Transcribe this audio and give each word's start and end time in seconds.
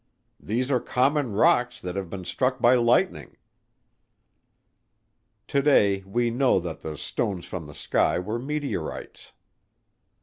"These 0.39 0.71
are 0.71 0.79
common 0.79 1.33
rocks 1.33 1.79
that 1.79 1.95
have 1.95 2.09
been 2.09 2.25
struck 2.25 2.59
by 2.59 2.73
lightning." 2.73 3.37
Today 5.47 6.01
we 6.07 6.31
know 6.31 6.59
that 6.59 6.81
the 6.81 6.97
"stones 6.97 7.45
from 7.45 7.67
the 7.67 7.75
sky" 7.75 8.17
were 8.17 8.39
meteorites. 8.39 9.33